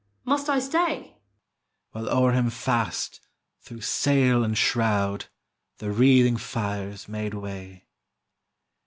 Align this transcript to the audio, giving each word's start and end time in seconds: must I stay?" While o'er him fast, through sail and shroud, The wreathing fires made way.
must 0.25 0.49
I 0.49 0.57
stay?" 0.57 1.19
While 1.91 2.09
o'er 2.09 2.31
him 2.31 2.49
fast, 2.49 3.19
through 3.59 3.81
sail 3.81 4.43
and 4.43 4.57
shroud, 4.57 5.25
The 5.77 5.91
wreathing 5.91 6.37
fires 6.37 7.07
made 7.07 7.35
way. 7.35 7.85